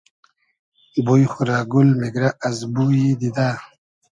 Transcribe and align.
بوی 1.05 1.23
خو 1.31 1.41
رۂ 1.49 1.57
گول 1.71 1.89
میگرۂ 1.99 2.29
از 2.47 2.57
بویی 2.73 3.09
دیدۂ 3.19 3.49